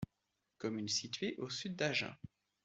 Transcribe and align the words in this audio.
Commune 0.57 0.87
située 0.87 1.35
au 1.37 1.51
sud 1.51 1.75
d'Agen. 1.75 2.15